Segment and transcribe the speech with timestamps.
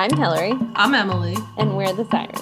[0.00, 1.36] I'm Hillary, I'm Emily.
[1.58, 2.40] and we're the Sirens.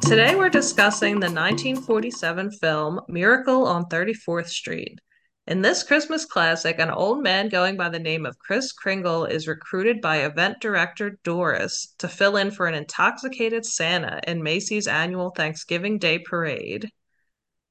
[0.00, 4.98] Today we're discussing the 1947 film Miracle on 34th Street.
[5.46, 9.46] In this Christmas classic, an old man going by the name of Kris Kringle is
[9.46, 15.30] recruited by event director Doris to fill in for an intoxicated Santa in Macy's annual
[15.30, 16.90] Thanksgiving Day parade.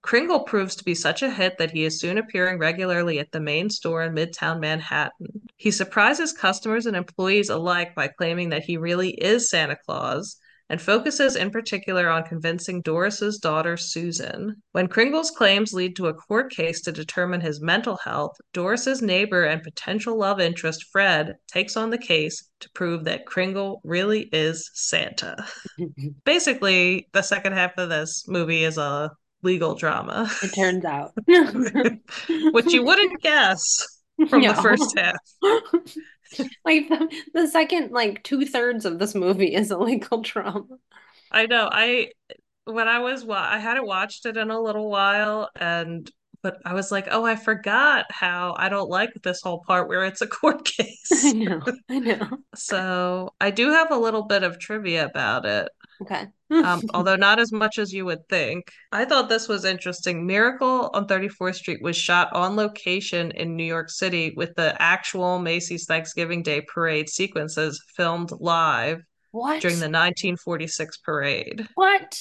[0.06, 3.40] Kringle proves to be such a hit that he is soon appearing regularly at the
[3.40, 5.42] main store in Midtown Manhattan.
[5.58, 10.38] He surprises customers and employees alike by claiming that he really is Santa Claus
[10.70, 14.62] and focuses in particular on convincing Doris's daughter Susan.
[14.74, 19.46] When Kringle's claims lead to a court case to determine his mental health, Doris's neighbor
[19.46, 24.70] and potential love interest Fred takes on the case to prove that Kringle really is
[24.76, 25.48] Santa.
[26.26, 29.10] Basically, the second half of this movie is a
[29.44, 31.12] legal drama, It turns out.
[31.28, 33.86] which you wouldn't guess
[34.30, 34.54] from No.
[34.54, 35.16] the first half.
[36.66, 40.66] like the, the second like two thirds of this movie is a legal drama.
[41.32, 41.70] I know.
[41.72, 42.10] I
[42.66, 46.10] when I was wa- I hadn't watched it in a little while, and
[46.42, 50.06] but I was like, oh, I forgot how I don't like this whole part where
[50.06, 51.26] it's a court case.
[51.26, 51.62] I know.
[51.90, 52.30] I know.
[52.56, 55.70] So I do have a little bit of trivia about it.
[56.02, 56.28] Okay.
[56.52, 58.72] um, although not as much as you would think.
[58.92, 60.26] I thought this was interesting.
[60.26, 65.40] Miracle on 34th Street was shot on location in New York City with the actual
[65.40, 69.02] Macy's Thanksgiving Day parade sequences filmed live
[69.32, 69.62] what?
[69.62, 71.68] during the 1946 parade.
[71.76, 72.18] What?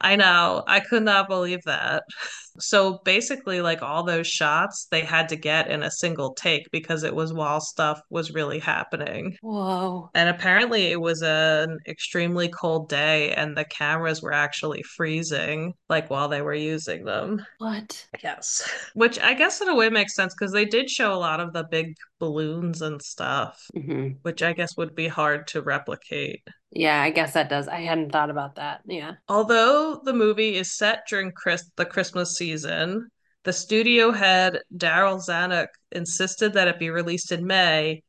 [0.00, 2.04] I know, I could not believe that.
[2.60, 7.02] So basically, like all those shots, they had to get in a single take because
[7.02, 9.36] it was while stuff was really happening.
[9.40, 10.10] Whoa.
[10.14, 16.10] And apparently, it was an extremely cold day, and the cameras were actually freezing, like
[16.10, 17.44] while they were using them.
[17.58, 18.06] What?
[18.22, 18.68] Yes.
[18.94, 21.52] Which I guess in a way makes sense because they did show a lot of
[21.52, 26.42] the big balloons and stuff, hmm which I guess would be hard to replicate.
[26.72, 27.66] Yeah, I guess that does.
[27.66, 28.82] I hadn't thought about that.
[28.84, 29.14] Yeah.
[29.28, 35.68] Although the movie is set during Chris the Christmas season, the studio head Darryl Zanuck
[35.92, 38.02] insisted that it be released in May,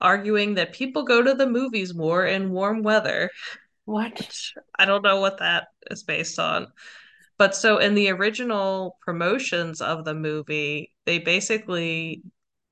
[0.00, 3.30] arguing that people go to the movies more in warm weather.
[3.84, 4.30] What?
[4.78, 6.68] I don't know what that is based on.
[7.36, 12.22] But so in the original promotions of the movie, they basically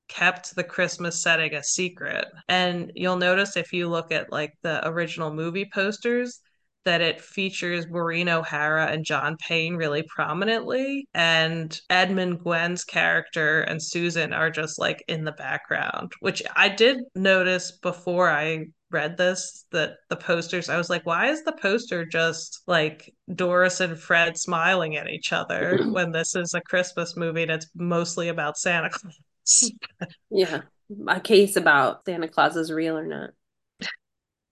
[0.07, 2.25] kept the Christmas setting a secret.
[2.47, 6.39] And you'll notice if you look at like the original movie posters
[6.85, 11.07] that it features Maureen O'Hara and John Payne really prominently.
[11.13, 16.99] And Edmund Gwenn's character and Susan are just like in the background, which I did
[17.15, 22.05] notice before I read this that the posters I was like why is the poster
[22.05, 27.45] just like Doris and Fred smiling at each other when this is a Christmas movie
[27.45, 29.17] that's mostly about Santa Claus
[30.29, 30.61] Yeah.
[31.07, 33.31] A case about Santa Claus is real or not.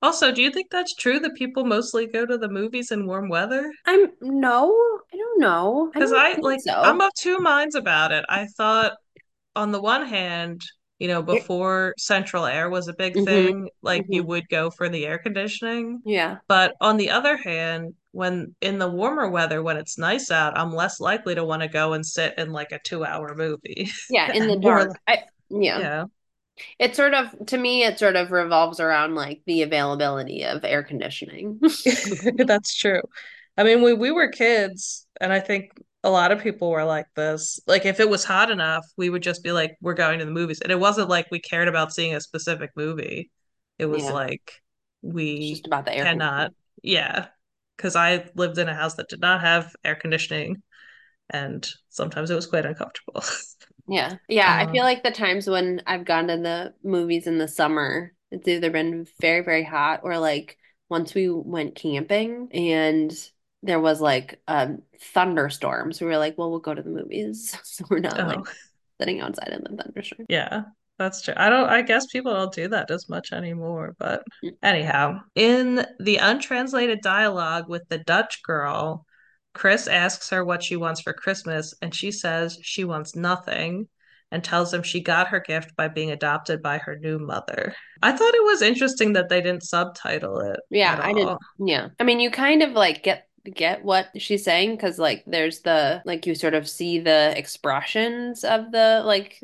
[0.01, 3.29] Also do you think that's true that people mostly go to the movies in warm
[3.29, 5.91] weather I'm no, I don't know.
[5.93, 6.73] Because don't I like so.
[6.83, 8.93] I'm of two minds about it I thought
[9.55, 10.61] on the one hand
[10.99, 14.25] you know before central air was a big Mhm, thing like you mhm.
[14.25, 16.39] would go for the air conditioning Yeah.
[16.49, 20.73] But on the other hand, when in the warmer weather, when it's nice out, I'm
[20.75, 23.91] less likely to want to go and sit in like a two hour movie.
[24.09, 24.99] Yeah, in the dark.
[25.07, 25.83] I yeah.
[25.83, 26.05] Yeah.
[26.79, 30.83] It sort of to me it sort of revolves around like the availability of air
[30.83, 31.59] conditioning.
[32.45, 33.01] That's true.
[33.57, 35.71] I mean, when we were kids, and I think
[36.03, 39.23] a lot of people were like this, like if it was hot enough, we would
[39.23, 40.61] just be like, we're going to the movies.
[40.61, 43.31] And it wasn't like we cared about seeing a specific movie.
[43.77, 44.09] It was Yeah.
[44.09, 44.53] like
[45.01, 46.51] we just about the air cannot,
[46.83, 47.27] yeah.
[47.77, 50.61] Because I lived in a house that did not have air conditioning,
[51.29, 53.23] and sometimes it was quite uncomfortable.
[53.91, 54.17] Yeah.
[54.29, 57.47] Yeah, I feel Um, like the times when I've gone to the movies in the
[57.47, 60.57] summer, it's either been very, very hot or like
[60.89, 63.11] once we went camping and
[63.63, 65.91] there was like a thunderstorm.
[65.93, 67.57] So we were like, well, we'll go to the movies.
[67.63, 68.61] So we're not like oh,
[68.99, 70.27] sitting outside in the thunderstorm.
[70.27, 70.63] yeah,
[70.97, 71.33] that's true.
[71.37, 74.55] I don't, I guess people don't do that as much anymore, but Mm.
[74.63, 79.05] anyhow, in the untranslated dialogue with the Dutch girl,
[79.53, 83.87] Kris asks her what she wants for Christmas, and she says she wants nothing
[84.31, 87.75] and tells him she got her gift by being adopted by her new mother.
[88.01, 91.39] I thought it was interesting that they didn't subtitle it Yeah, I didn't.
[91.59, 91.89] Yeah.
[91.99, 96.01] I mean, you kind of like get get what she's saying because like there's the
[96.05, 99.43] like you sort of see the expressions of the like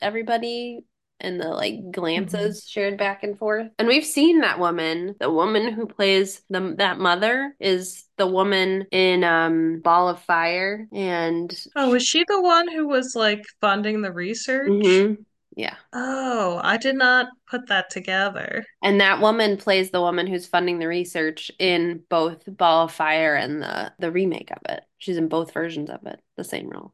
[0.00, 0.80] everybody
[1.20, 3.68] and the like glances shared back and forth.
[3.78, 8.86] And we've seen that woman, the woman who plays the that mother is the woman
[8.90, 14.02] in um Ball of Fire and Oh, was she the one who was like funding
[14.02, 14.70] the research?
[14.70, 15.24] Mhm.
[15.56, 15.76] Yeah.
[15.92, 18.64] Oh, I did not put that together.
[18.82, 23.34] And that woman plays the woman who's funding the research in both Ball of Fire
[23.34, 24.84] and the the remake of it.
[24.98, 26.92] She's in both versions of it, the same role.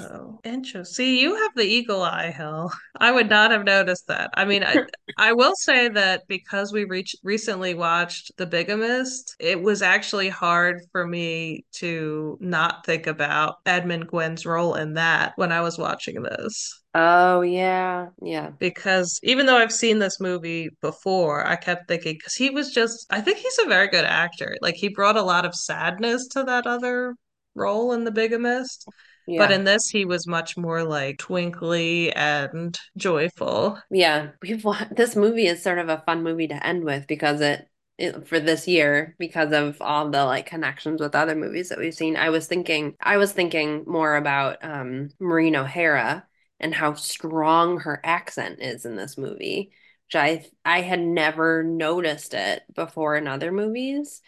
[0.00, 0.94] Oh, interesting.
[0.94, 2.70] See, you have the eagle eye, Hill.
[3.00, 4.30] I would not have noticed that.
[4.34, 4.76] I mean, I
[5.16, 10.82] I will say that because we reached recently watched The Bigamist, it was actually hard
[10.92, 16.22] for me to not think about Edmund Gwenn's role in that when I was watching
[16.22, 16.82] this.
[16.94, 18.50] Oh yeah, yeah.
[18.58, 23.06] Because even though I've seen this movie before, I kept thinking, because he was just,
[23.10, 24.56] I think he's a very good actor.
[24.60, 27.14] Like he brought a lot of sadness to that other
[27.54, 28.86] role in The Bigamist.
[29.28, 33.76] But in this, he was much more like twinkly and joyful.
[33.90, 34.28] Yeah.
[34.40, 37.66] We've this movie is sort of a fun movie to end with because it,
[37.98, 41.92] it for this year because of all the like connections with other movies that we've
[41.92, 42.16] seen.
[42.16, 46.24] I was thinking I was thinking more about um Maureen O'Hara
[46.60, 49.72] and how strong her accent is in this movie,
[50.08, 54.22] which I I had never noticed it before in other movies.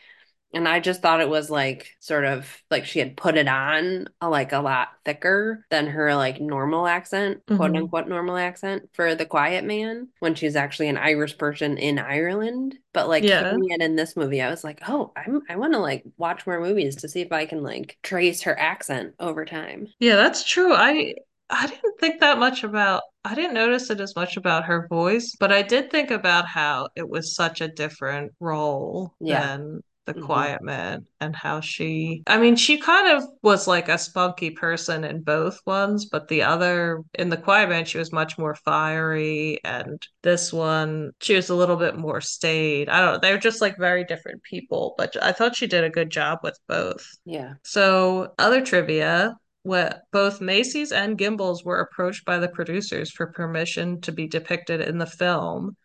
[0.55, 4.09] And I just thought it was like sort of like she had put it on
[4.21, 8.89] a, like a lot thicker than her like normal accent, quote hmm unquote normal accent
[8.95, 12.79] for The Quiet Man when she's actually an Irish person in Ireland.
[12.95, 13.45] But like Yeah.
[13.49, 16.47] hearing it in this movie, I was like, oh, I'm I want to like watch
[16.47, 19.89] more movies to see if I can like trace her accent over time.
[19.99, 20.73] Yeah, that's true.
[20.75, 21.15] I
[21.51, 25.35] I didn't think that much about I didn't notice it as much about her voice,
[25.39, 29.51] but I did think about how it was such a different role Yeah.
[29.51, 33.89] than The hmm Quiet Man and how she I mean, she kind of was like
[33.89, 38.13] a spunky person in both ones, but the other in The Quiet Man she was
[38.13, 42.89] much more fiery and this one she was a little bit more staid.
[42.89, 45.85] I don't know, they were just like very different people, but I thought she did
[45.85, 47.05] a good job with both.
[47.25, 47.55] Yeah.
[47.65, 49.37] So, other trivia,
[49.69, 54.81] what both Macy's and Gimbels were approached by the producers for permission to be depicted
[54.81, 55.77] in the film,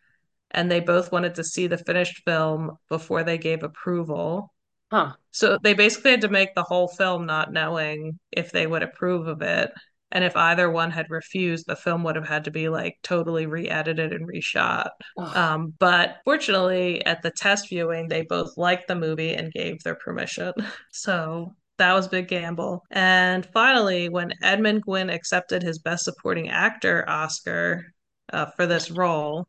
[0.50, 4.52] and they both wanted to see the finished film before they gave approval.
[4.90, 5.14] Huh.
[5.32, 9.26] So they basically had to make the whole film not knowing if they would approve
[9.26, 9.70] of it.
[10.12, 13.46] And if either one had refused, the film would have had to be like totally
[13.46, 14.90] re-edited and reshot.
[15.18, 19.82] Oh, Um, but fortunately, at the test viewing, they both liked the movie and gave
[19.82, 20.52] their permission.
[20.92, 22.82] So that was a big gamble.
[22.90, 27.92] And finally, when Edmund Gwenn accepted his Best Supporting Actor Oscar
[28.32, 29.48] uh, for this role,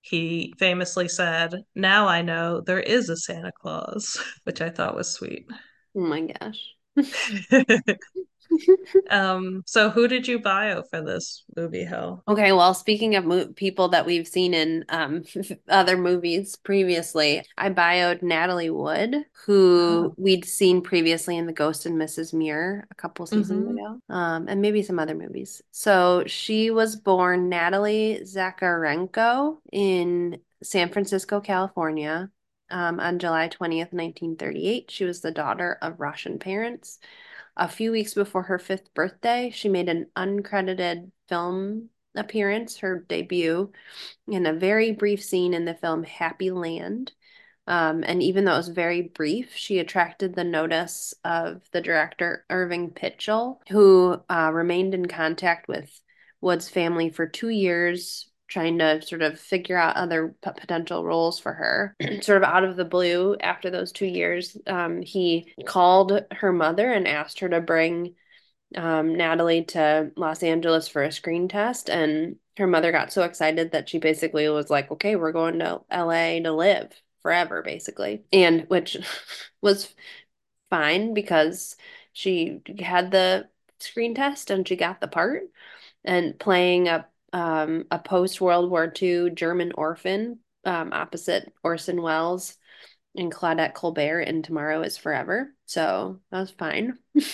[0.00, 5.10] he famously said, Now I know there is a Santa Claus, which I thought was
[5.10, 5.46] sweet.
[5.96, 6.60] oh my gosh.
[9.10, 12.24] um, so who did you bio for this movie, Hill?
[12.26, 15.24] Okay, well, speaking of mo people that we've seen in um,
[15.68, 20.16] other movies previously, I bioed Natalie Wood, who Oh.
[20.16, 22.32] we'd seen previously in The Ghost and Mrs.
[22.32, 25.60] Muir a couple seasons hmm ago, um, and maybe some other movies.
[25.70, 32.30] So she was born Natalie Zakharenko in San Francisco, California,
[32.70, 34.90] um, on July 20th, 1938.
[34.90, 36.98] She was the daughter of Russian parents.
[37.56, 43.72] A few weeks before her fifth birthday, she made an uncredited film appearance, her debut,
[44.26, 47.12] in a very brief scene in the film Happy Land.
[47.66, 52.44] Um, and even though it was very brief, she attracted the notice of the director
[52.50, 56.00] Irving Pichel, who uh, remained in contact with
[56.40, 61.38] Wood's family for two years, trying to sort of figure out other p- potential roles
[61.38, 61.96] for her.
[62.20, 66.90] sort of out of the blue, after those two years, um, he called her mother
[66.90, 68.14] and asked her to bring
[68.76, 73.72] um, Natalie to Los Angeles for a screen test, and her mother got so excited
[73.72, 78.62] that she basically was like, "Okay, we're going to LA to live forever," basically, and
[78.68, 78.96] which
[79.62, 79.94] was
[80.70, 81.76] fine because
[82.12, 83.48] she had the
[83.78, 85.42] screen test and she got the part,
[86.04, 92.56] and playing a um, a post World War II German orphan um, opposite Orson Welles
[93.16, 95.52] and Claudette Colbert in Tomorrow is Forever.
[95.66, 96.98] So that was fine.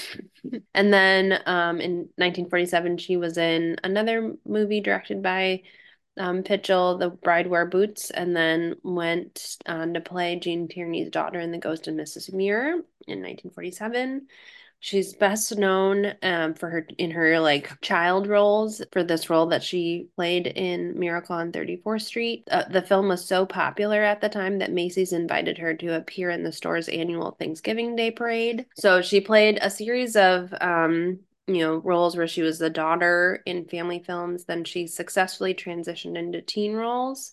[0.75, 5.63] And then um, in 1947, she was in another movie directed by
[6.17, 11.41] um, Pichel, The Bride Wore Boots, and then went on to play Gene Tierney's daughter
[11.41, 12.33] in The Ghost of Mrs.
[12.33, 12.71] Muir
[13.07, 14.29] in 1947.
[14.83, 19.63] She's best known um, for her in her like child roles for this role that
[19.63, 22.45] she played in Miracle on 34th Street.
[22.51, 26.31] Uh, the film was so popular at the time that Macy's invited her to appear
[26.31, 28.65] in the store's annual Thanksgiving Day parade.
[28.75, 33.43] So she played a series of um, you know, roles where she was the daughter
[33.45, 34.45] in family films.
[34.45, 37.33] Then she successfully transitioned into teen roles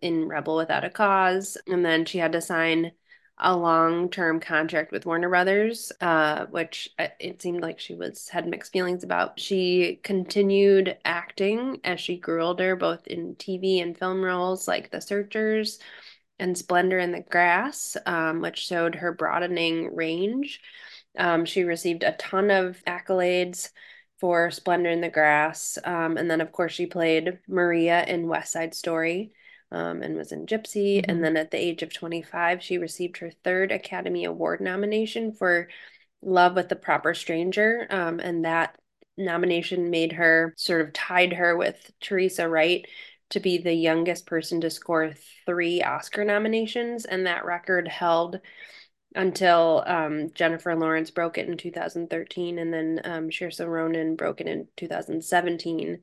[0.00, 1.56] in Rebel Without a Cause.
[1.66, 2.92] And then she had to sign
[3.40, 8.48] a long-term contract with Warner Brothers, uh, which uh, it seemed like she was had
[8.48, 9.38] mixed feelings about.
[9.38, 15.00] She continued acting as she grew older, both in TV and film roles like The
[15.00, 15.78] Searchers
[16.38, 20.60] and Splendor in the Grass, um, which showed her broadening range.
[21.16, 23.70] Um, she received a ton of accolades
[24.18, 25.78] for Splendor in the Grass.
[25.84, 29.32] Um, and then, of course, she played Maria in West Side Story
[29.70, 31.04] um, and was in Gypsy.
[31.06, 31.22] And Mhm.
[31.22, 35.68] then at the age of 25, she received her third Academy Award nomination for
[36.22, 37.86] Love with the Proper Stranger.
[37.90, 38.76] Um, and that
[39.16, 42.86] nomination made her sort of tied her with Teresa Wright
[43.30, 45.12] to be the youngest person to score
[45.46, 47.04] three Oscar nominations.
[47.04, 48.40] And that record held
[49.14, 54.46] until um, Jennifer Lawrence broke it in 2013, and then um, Saoirse Ronan broke it
[54.46, 56.02] in 2017.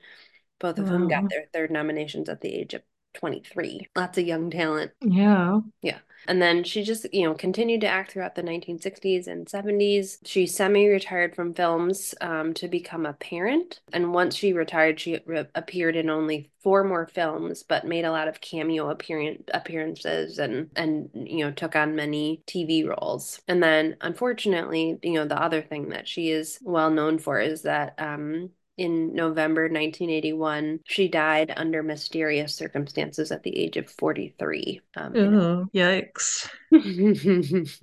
[0.59, 2.81] Both of whom got their third nominations at the age of
[3.15, 3.89] 23.
[3.95, 4.91] Lots of young talent.
[5.01, 5.59] Yeah.
[5.81, 5.99] Yeah.
[6.27, 10.17] And then she just, you know, continued to act throughout the 1960s and 70s.
[10.25, 13.79] She semi-retired from films um, to become a parent.
[13.93, 18.11] And once she retired, she re- appeared in only four more films, but made a
[18.11, 23.39] lot of cameo appearance appearances and and you know took on many TV roles.
[23.47, 27.61] And then, unfortunately, you know, the other thing that she is well known for is
[27.63, 30.79] that um, in November 1981.
[30.85, 34.81] She died under mysterious circumstances at the age of 43.
[34.95, 36.49] Um, Ooh, yikes.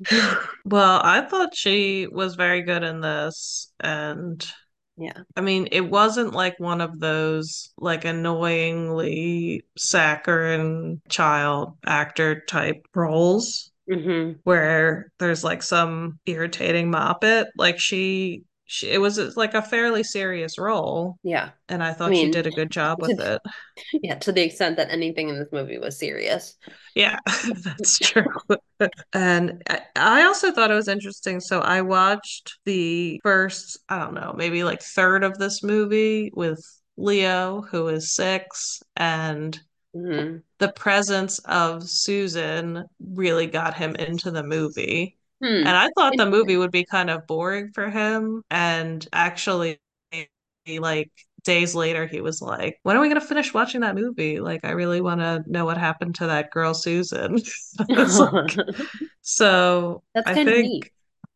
[0.65, 4.45] Well, I thought she was very good in this, and
[4.97, 5.23] yeah.
[5.37, 13.71] I mean, it wasn't like one of those like annoyingly saccharine child actor type roles
[13.89, 17.47] hmm where there's like some irritating moppet.
[17.57, 21.51] Like she, she, it was like a fairly serious role, Yeah.
[21.69, 23.43] and I I thought she did a good job with it.
[24.03, 26.57] yeah, to the extent that anything in this movie was serious.
[26.95, 27.19] Yeah,
[27.65, 28.25] that's true.
[29.13, 31.41] And I, I also thought it was interesting.
[31.41, 36.61] So I watched the first, I don't know, maybe like third of this movie with
[36.97, 39.59] Leo, who is six, and
[39.95, 45.19] hmm the presence of Susan really got him into the movie.
[45.43, 45.65] Hmm.
[45.65, 48.43] And I thought the movie would be kind of boring for him.
[48.51, 49.79] And actually,
[50.79, 51.11] like
[51.45, 54.41] days later, he was like, When are we going to finish watching that movie?
[54.41, 57.39] Like, I really want to know what happened to that girl, Susan.
[57.89, 58.59] Like,
[59.23, 60.85] so That's I kind of neat.
[60.85, 60.93] think,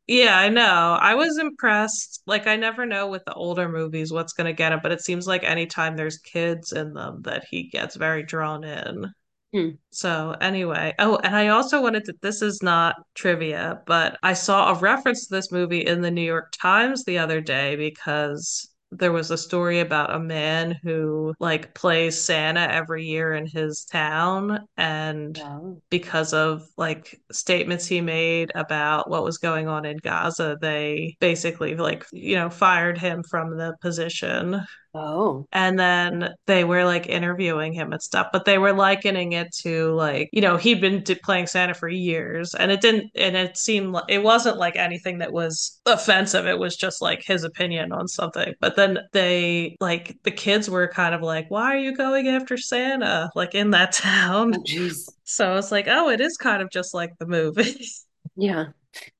[0.06, 0.98] yeah, I know.
[1.00, 2.22] I was impressed.
[2.26, 5.00] Like, I never know with the older movies what's going to get him, but it
[5.02, 9.12] seems like anytime there's kids in them that he gets very drawn in.
[9.56, 9.70] Hmm.
[9.90, 14.70] So anyway, oh, and I also wanted to, this is not trivia, but I saw
[14.70, 19.12] a reference to this movie in the New York Times the other day because there
[19.12, 24.60] was a story about a man who like plays Santa every year in his town
[24.76, 25.78] and Wow.
[25.88, 31.76] because of like statements he made about what was going on in Gaza, they basically
[31.76, 34.60] like, you know, fired him from the position.
[34.98, 35.46] Oh.
[35.52, 39.92] And then they were like interviewing him and stuff, but they were likening it to
[39.94, 43.58] like, you know, he'd been d- playing Santa for years and it didn't, and it
[43.58, 46.46] seemed like it wasn't like anything that was offensive.
[46.46, 48.54] It was just like his opinion on something.
[48.58, 52.56] But then they, like, the kids were kind of like, why are you going after
[52.56, 53.30] Santa?
[53.34, 54.54] Like in that town.
[54.56, 54.90] Oh.
[55.24, 57.86] So I was like, oh, it is kind of just like the movie.
[58.38, 58.66] Yeah.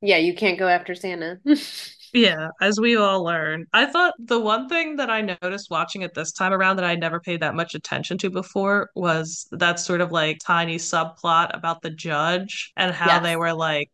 [0.02, 1.40] Yeah, you can't go after Santa.
[2.16, 3.66] Yeah, as we all learn.
[3.74, 6.94] I thought the one thing that I noticed watching it this time around that I
[6.94, 11.82] never paid that much attention to before was that sort of like tiny subplot about
[11.82, 13.90] the judge and how they were like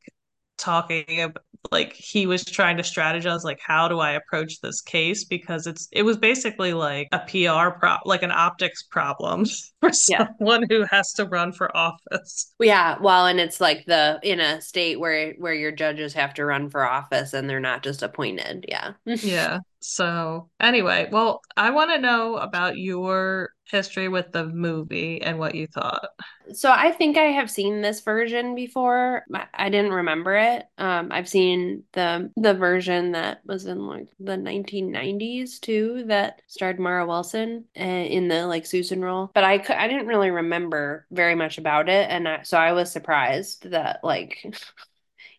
[0.57, 5.25] talking about like he was trying to strategize like how do I approach this case
[5.25, 9.47] because it's it was basically like a PR prop like an optics problem
[9.81, 10.27] for Yeah.
[10.39, 12.53] someone who has to run for office.
[12.61, 16.45] Yeah, well, and it's like the in a state where where your judges have to
[16.45, 18.67] run for office and they're not just appointed.
[18.69, 18.95] Yeah.
[19.21, 19.61] Yeah.
[19.83, 25.55] So, anyway, well, I want to know about your history with the movie and what
[25.55, 26.09] you thought.
[26.53, 29.25] So I think I have seen this version before.
[29.55, 30.67] I, didn't remember it.
[30.79, 36.79] Um, I've seen the the version that was in like the 1990s too, that starred
[36.79, 39.31] Mara Wilson uh, in the like Susan role.
[39.35, 42.93] But I I didn't really remember very much about it, and I, so I was
[42.93, 44.45] surprised that like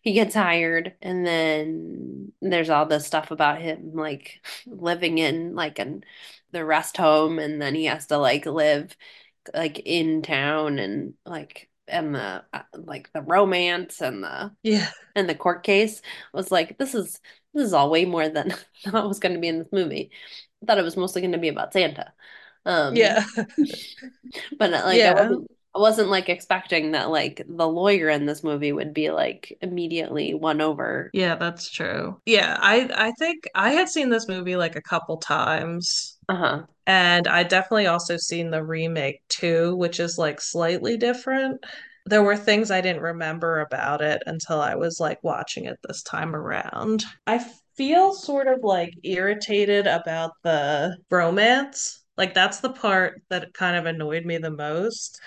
[0.03, 5.79] he gets hired and then there's all this stuff about him like living in like
[5.79, 6.03] an
[6.51, 8.95] the rest home and then he has to like live
[9.53, 14.89] like in town and like and the uh, like the romance and the Yeah.
[15.15, 16.01] and the court case
[16.33, 17.19] was like this is
[17.53, 18.51] this is all way more than
[18.87, 20.11] I thought was going to be in this movie.
[20.63, 22.13] I thought it was mostly going to be about Santa.
[22.65, 23.25] Um Yeah.
[24.59, 25.13] but like I Yeah.
[25.13, 29.57] wasn't I wasn't like expecting that like the lawyer in this movie would be like
[29.61, 31.09] immediately won over.
[31.13, 32.19] Yeah, that's true.
[32.25, 36.17] Yeah, I I think I had seen this movie like a couple times.
[36.29, 36.63] Uh-huh.
[36.85, 41.63] And I definitely also seen the remake too, which is like slightly different.
[42.05, 46.03] There were things I didn't remember about it until I was like watching it this
[46.03, 47.03] time around.
[47.25, 47.43] I
[47.75, 52.03] feel sort of like irritated about the romance.
[52.17, 55.19] Like that's the part that kind of annoyed me the most.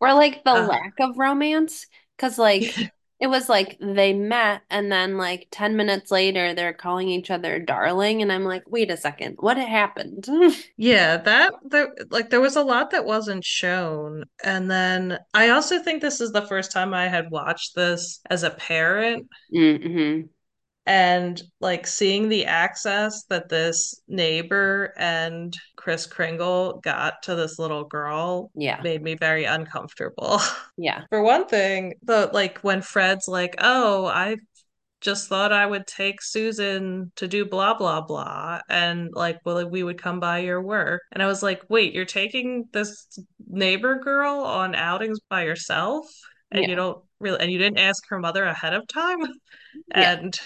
[0.00, 1.86] Or like the Uh, lack of romance,
[2.16, 2.76] because like
[3.20, 7.58] it was like they met and then like 10 minutes later they're calling each other
[7.58, 10.28] darling and I'm like, wait a second, what happened?
[10.76, 14.24] Yeah, that there like there was a lot that wasn't shown.
[14.44, 18.44] And then I also think this is the first time I had watched this as
[18.44, 20.28] a parent Mm-hmm.
[20.88, 27.84] And like seeing the access that this neighbor and Kris Kringle got to this little
[27.84, 28.80] girl Yeah.
[28.82, 30.40] made me very uncomfortable.
[30.80, 31.02] Yeah.
[31.10, 34.36] For one thing, the like when Fred's like, "Oh, I
[35.00, 39.82] just thought I would take Susan to do blah blah blah and like well we
[39.82, 43.06] would come by your work and I was like wait you're taking this
[43.48, 46.06] neighbor girl on outings by yourself
[46.50, 49.18] and you don't really and you didn't ask her mother ahead of time
[49.94, 50.14] Yeah.
[50.14, 50.40] and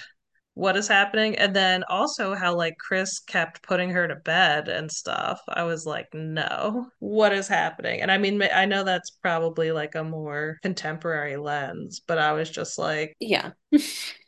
[0.54, 1.36] what is happening.
[1.36, 5.40] And then also how like Kris kept putting her to bed and stuff.
[5.48, 8.00] I was like no what is happening?
[8.02, 12.50] And I mean I know that's probably like a more contemporary lens but I was
[12.50, 13.52] just like Yeah.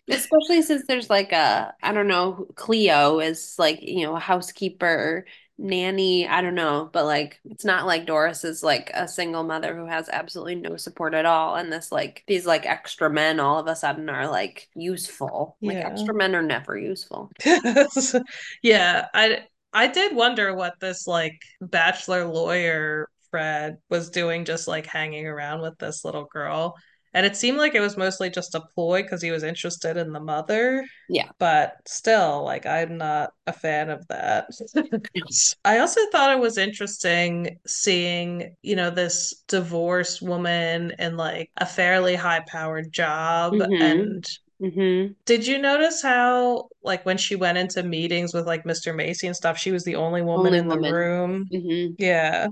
[0.09, 5.25] Especially since there's like a, I don't know, Cleo is like, you know, a housekeeper,
[5.59, 9.77] nanny, I don't know, but like it's not like Doris is like a single mother
[9.77, 11.55] who has absolutely no support at all.
[11.57, 15.57] And this like these like extra men all of a sudden are like useful.
[15.63, 17.31] Like yeah extra men are never useful.
[18.63, 24.87] Yeah, I I did wonder what this like bachelor lawyer Fred was doing just like
[24.87, 26.77] hanging around with this little girl.
[27.15, 30.13] And it seemed like it was mostly just a ploy because he was interested in
[30.13, 31.31] the mother, Yeah.
[31.39, 34.47] but still, like I'm not a fan of that.
[35.65, 41.67] I also thought it was interesting seeing, you know, this divorced woman in like a
[41.67, 43.75] fairly high-powered job Mm-hmm.
[43.81, 44.27] and
[44.61, 45.15] Mm-hmm.
[45.27, 48.93] did you notice how, like, when she went into meetings with like Mr.
[48.93, 51.53] Macy and stuff, she was the only woman Only in the room?
[51.53, 51.95] Mm-hmm.
[51.99, 52.49] Yeah.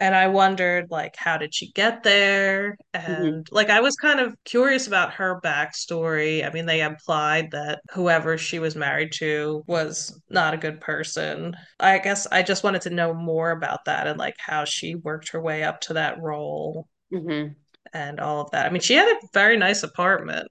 [0.00, 2.76] And I wondered, like, how did she get there?
[3.06, 3.30] Mm-hmm.
[3.34, 6.44] And like, I was kind of curious about her backstory.
[6.46, 11.54] I mean, they implied that whoever she was married to was not a good person.
[11.78, 15.30] I guess I just wanted to know more about that and like how she worked
[15.32, 17.52] her way up to that role Mm-hmm.
[17.92, 18.66] and all of that.
[18.66, 20.48] I mean, she had a very nice apartment.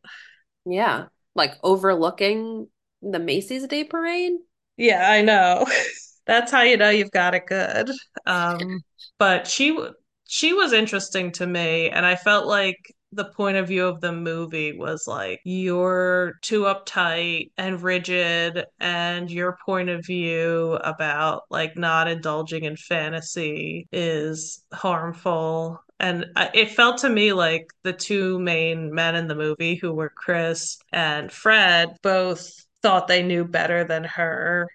[0.65, 1.07] Yeah.
[1.35, 2.67] Like overlooking
[3.01, 4.33] the Macy's Day Parade.
[4.77, 5.65] Yeah, I know.
[6.25, 7.89] That's how you know you've got it good.
[8.25, 8.81] Um,
[9.19, 9.77] but she
[10.25, 12.77] she was interesting to me, and I felt like
[13.11, 19.29] the point of view of the movie was like you're too uptight and rigid, and
[19.31, 25.79] your point of view about like not indulging in fantasy is harmful.
[25.99, 30.09] And it felt to me like the two main men in the movie, who were
[30.15, 32.49] Kris and Fred, both
[32.81, 34.69] thought they knew better than her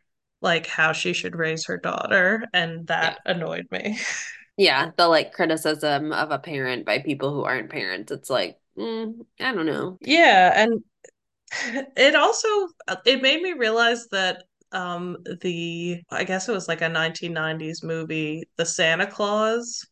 [0.44, 3.11] like how she should raise her daughter, and Yeah.
[3.11, 4.00] that annoyed me.
[4.57, 8.12] Yeah, the like criticism of a parent by people who aren't parents.
[8.12, 10.00] It's like, mm, I don't know.
[10.00, 10.83] Yeah, and
[11.96, 12.48] it also
[13.07, 18.44] it made me realize that um the I guess it was like a 1990s movie,
[18.57, 19.85] The Santa Claus,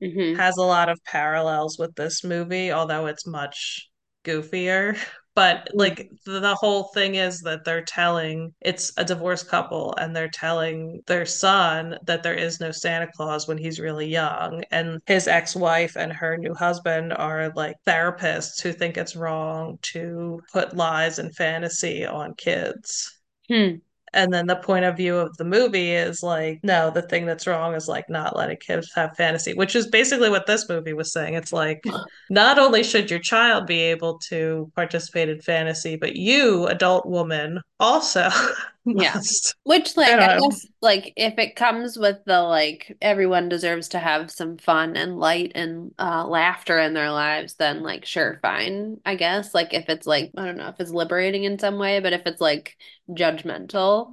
[0.00, 3.90] hmm has a lot of parallels with this movie, although it's much
[4.24, 4.98] goofier.
[5.40, 10.14] But like the, the whole thing is that they're telling it's a divorced couple and
[10.14, 14.62] they're telling their son that there is no Santa Claus when he's really young.
[14.70, 20.42] And his ex-wife and her new husband are like therapists who think it's wrong to
[20.52, 23.10] put lies and fantasy on kids.
[23.48, 23.76] Hmm.
[24.12, 27.46] And then the point of view of the movie is like, no, the thing that's
[27.46, 31.12] wrong is like not letting kids have fantasy, which is basically what this movie was
[31.12, 31.34] saying.
[31.34, 31.84] It's like,
[32.30, 37.60] not only should your child be able to participate in fantasy, but you, adult woman,
[37.78, 38.28] also
[38.84, 39.20] Yeah.
[39.64, 43.98] Which, like, I don't guess, like, if it comes with the, like, everyone deserves to
[43.98, 48.98] have some fun and light and uh, laughter in their lives, then, like, sure, fine,
[49.04, 49.54] I guess.
[49.54, 52.22] Like, if it's, like, I don't know if it's liberating in some way, but if
[52.26, 52.76] it's, like,
[53.10, 54.10] judgmental,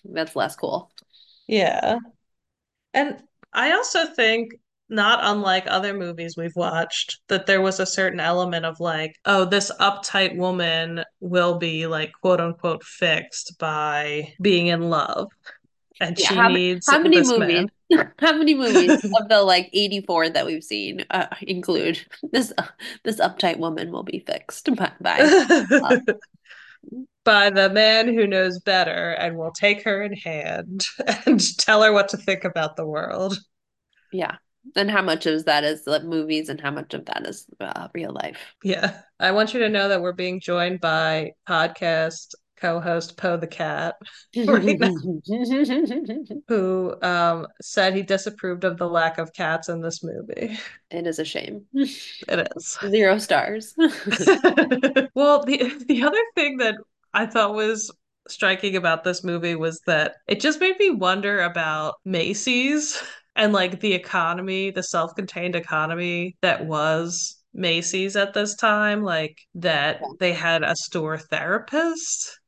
[0.04, 0.90] that's less cool.
[1.46, 1.98] Yeah.
[2.92, 4.54] And I also think,
[4.88, 9.44] not unlike other movies we've watched, that there was a certain element of like, oh,
[9.44, 15.28] this uptight woman will be like quote unquote fixed by being in love,
[16.00, 16.28] and Yeah.
[16.28, 17.66] she How, needs how many movies.
[18.18, 21.98] How many movies of the like 84 that we've seen uh, include
[22.32, 22.66] this uh,
[23.04, 25.96] this uptight woman will be fixed by, by uh,
[27.24, 30.82] By the man who knows better and will take her in hand
[31.26, 33.38] and tell her what to think about the world.
[34.12, 34.36] yeah.
[34.76, 37.88] And how much of that is like movies and how much of that is uh,
[37.94, 38.54] real life?
[38.62, 39.00] Yeah.
[39.20, 43.96] I want you to know that we're being joined by podcast co-host Poe the Cat
[44.46, 44.94] right now,
[46.48, 50.58] who um, said he disapproved of the lack of cats in this movie.
[50.90, 51.64] It is a shame.
[51.72, 52.78] It is.
[52.88, 53.74] Zero stars.
[55.14, 56.76] well, the the other thing that
[57.14, 57.90] I thought was
[58.28, 63.02] striking about this movie was that it just made me wonder about Macy's
[63.38, 70.00] and like the economy, the self-contained economy that was Macy's at this time, like that
[70.18, 72.38] they had a store therapist,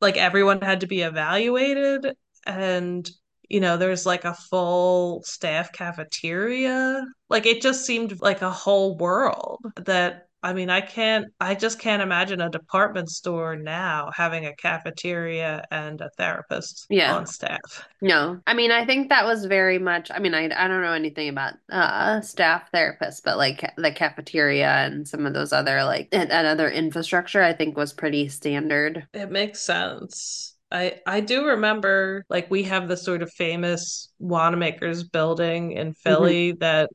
[0.00, 2.14] like everyone had to be evaluated
[2.46, 3.10] and
[3.48, 7.04] you know there's like a full staff cafeteria.
[7.28, 11.80] Like it just seemed like a whole world that I mean I can't I just
[11.80, 17.16] can't imagine a department store now having a cafeteria and a therapist Yeah.
[17.16, 17.88] on staff.
[18.02, 18.40] No.
[18.46, 21.28] I mean, I think that was very much, I mean, I I don't know anything
[21.30, 26.30] about uh staff therapists, but like the cafeteria and some of those other like and,
[26.32, 29.08] and other infrastructure I think was pretty standard.
[29.12, 30.56] It makes sense.
[30.70, 36.34] I I do remember like we have the sort of famous Wanamaker's building in hmm
[36.34, 36.90] Philly that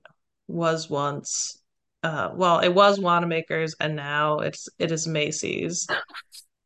[0.47, 1.58] was once
[2.03, 5.89] uh well it was Wanamaker's and now it's it is Macy's.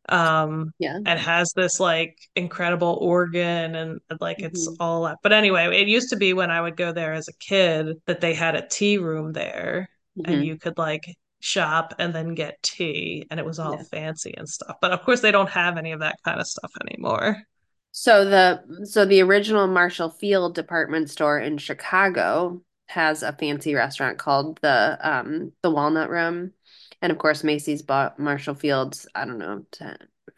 [0.09, 0.99] Um Yeah.
[1.05, 5.17] and has this like incredible organ and like it's hmm all that.
[5.23, 8.21] But anyway, it used to be when I would go there as a kid that
[8.21, 9.89] they had a tea room there
[10.25, 11.05] and hmm you could like
[11.41, 13.83] shop and then get tea and it was all Yeah.
[13.91, 14.77] fancy and stuff.
[14.81, 17.43] But of course they don't have any of that kind of stuff anymore.
[17.91, 24.17] So the so the original Marshall Field department store in Chicago has a fancy restaurant
[24.17, 26.53] called the um the Walnut Room.
[27.01, 29.97] And of course Macy's bought Marshall Field's, I don't know, 10,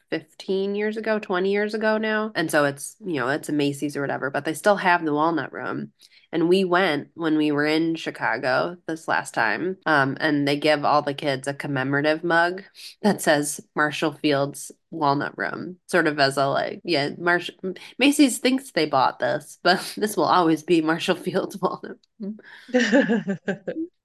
[0.09, 2.31] 15 years ago, 20 years ago now.
[2.35, 5.13] And so it's, you know, it's a Macy's or whatever, but they still have the
[5.13, 5.91] Walnut Room.
[6.35, 9.77] And we went when we were in Chicago this last time.
[9.85, 12.61] Um, and they give all the kids a commemorative mug
[13.01, 17.55] that says Marshall Field's Walnut Room, sort of as a like, yeah, Marshall
[17.97, 21.99] Macy's thinks they bought this, but this will always be Marshall Field's Walnut.
[22.19, 22.37] Room.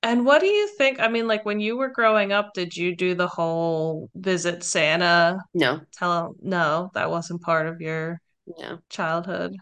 [0.02, 0.98] And what do you think?
[0.98, 5.40] I mean, like when you were growing up, did you do the whole visit Santa?
[5.52, 8.78] No, Tell no, that wasn't part of your no.
[8.88, 9.56] childhood.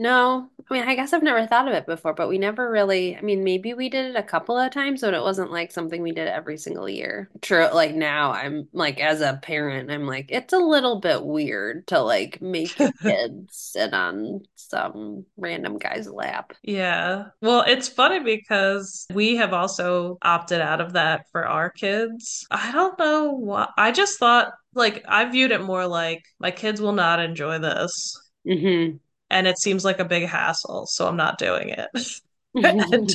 [0.00, 3.18] No, I mean, I guess I've never thought of it before, but we never really,
[3.18, 6.00] I mean, maybe we did it a couple of times, but it wasn't like something
[6.00, 7.28] we did every single year.
[7.42, 11.86] True, like now I'm like, as a parent, I'm like, it's a little bit weird
[11.88, 16.54] to like make your kids sit on some random guy's lap.
[16.62, 17.26] Yeah.
[17.42, 22.46] Well, it's funny because we have also opted out of that for our kids.
[22.50, 23.68] I don't know why.
[23.76, 28.16] I just thought like I viewed it more like my kids will not enjoy this
[28.44, 28.96] hmm
[29.30, 31.88] and it seems like a big hassle, so I'm not doing it.
[32.56, 32.92] Mm-hmm.
[32.92, 33.08] And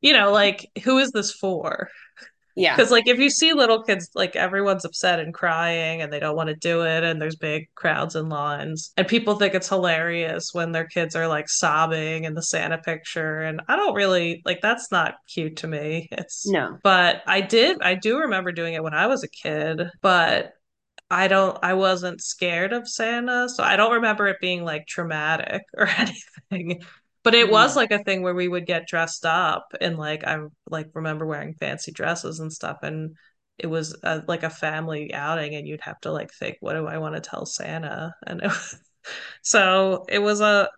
[0.00, 1.88] you know, like who is this for?
[2.54, 2.76] Yeah.
[2.76, 6.36] Because like if you see little kids, like everyone's upset and crying and they don't
[6.36, 10.50] want to do it, and there's big crowds and lines, and people think it's hilarious
[10.52, 14.60] when their kids are like sobbing in the Santa picture, and I don't really like
[14.60, 16.08] that's not cute to me.
[16.12, 16.78] It's No.
[16.84, 20.52] but I did I do remember doing it when I was a kid, but
[21.10, 25.62] I don't I wasn't scared of Santa, so I don't remember it being like traumatic
[25.76, 26.82] or anything.
[27.24, 27.76] But it was Mhm.
[27.76, 30.38] like a thing where we would get dressed up and like I
[30.70, 33.16] like remember wearing fancy dresses and stuff and
[33.58, 36.86] it was a, like a family outing and you'd have to like think what do
[36.86, 38.76] I want to tell Santa and it was,
[39.42, 40.68] so it was a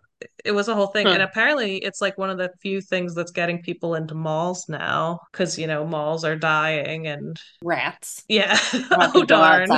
[0.43, 1.07] it was a whole thing.
[1.07, 5.19] And apparently it's like one of the few things that's getting people into malls now
[5.31, 8.23] because you know malls are dying and Rats.
[8.27, 8.57] yeah.
[9.13, 9.71] Oh darn.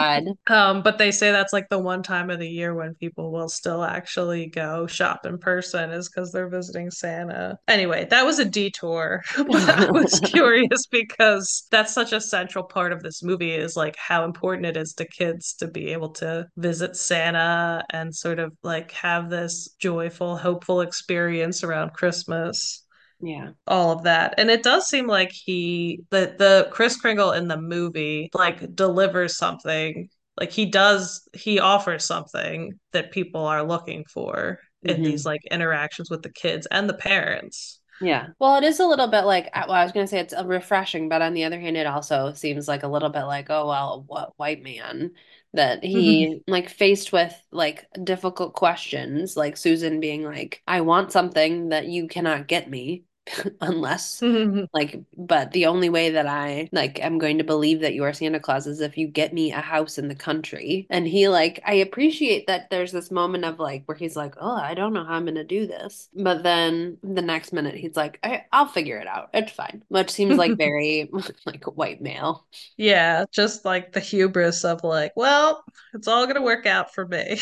[0.48, 3.50] um, but they say that's like the one time of the year when people will
[3.50, 7.58] still actually go shop in person is because they're visiting Santa.
[7.68, 12.92] Anyway, that was a detour, but I was curious because that's such a central part
[12.92, 16.48] of this movie is like how important it is to kids to be able to
[16.58, 22.86] visit Santa and sort of like have this joyful, hopeful experience around Christmas
[23.22, 23.52] Yeah.
[23.67, 24.36] all of that.
[24.38, 29.38] And it does seem like he the the Kris Kringle in the movie like delivers
[29.38, 30.10] something.
[30.39, 35.04] Like he does he offers something that people are looking for in mm-hmm.
[35.04, 37.80] these like interactions with the kids and the parents.
[38.04, 38.30] Yeah.
[38.38, 40.34] Well, it is a little bit like, uh, well, I was going to say it's
[40.34, 43.50] uh, refreshing, but on the other hand, it also seems like a little bit like,
[43.50, 45.13] oh, well, what white man
[45.54, 51.70] that he like faced with like difficult questions, like Susan being like, I want something
[51.70, 53.06] that you cannot get me
[53.62, 54.66] unless mm-hmm.
[54.74, 58.12] like but the only way that I like am going to believe that you are
[58.12, 60.88] Santa Claus is if you get me a house in the country.
[60.90, 64.56] And he like I appreciate that there's this moment of like where he's like, "Oh,
[64.56, 67.96] I don't know how I'm going to do this." But then the next minute he's
[67.96, 69.30] like, I- "I'll figure it out.
[69.34, 71.10] It's fine." Which seems like very
[71.46, 72.46] like white male.
[72.78, 77.40] Yeah, just like the hubris of like, well, it's all gonna work out for me.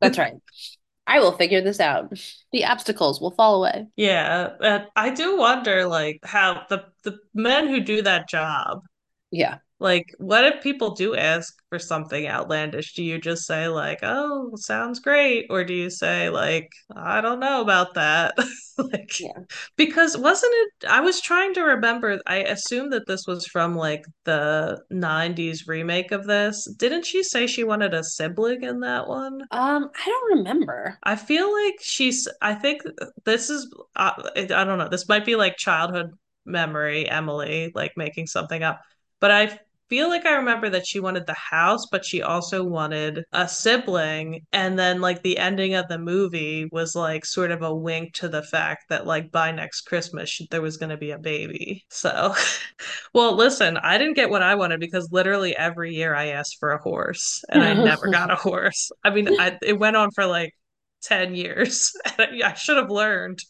[0.00, 0.34] That's right.
[1.08, 2.12] I will figure this out.
[2.52, 3.86] The obstacles will fall away.
[3.96, 8.82] Yeah, and I do wonder like how the the men who do that job,
[9.30, 9.58] Yeah.
[9.80, 12.94] Like what if people do ask for something outlandish?
[12.94, 17.40] Do you just say like, "Oh, sounds great," or do you say like, "I don't
[17.40, 18.34] know about that?"
[18.78, 19.40] Like Yeah.
[19.76, 24.04] because wasn't it I was trying to remember, I assume that this was from like
[24.24, 26.64] the 90s remake of this.
[26.78, 29.40] Didn't she say she wanted a sibling in that one?
[29.50, 30.98] Um, I don't remember.
[31.02, 32.82] I feel like she's, I think
[33.24, 36.10] this is, uh, I don't know, this might be like childhood
[36.44, 38.80] memory, Emily, like making something up.
[39.20, 43.24] But I feel like I remember that she wanted the house, but she also wanted
[43.32, 44.46] a sibling.
[44.52, 48.28] And then, like, the ending of the movie was like sort of a wink to
[48.28, 51.84] the fact that, like, by next Christmas, there was going to be a baby.
[51.90, 52.34] So,
[53.14, 56.72] well, listen, I didn't get what I wanted because literally every year I asked for
[56.72, 58.90] a horse and I never got a horse.
[59.04, 60.54] I mean, I, it went on for like
[61.02, 61.92] 10 years.
[62.18, 63.40] I should have learned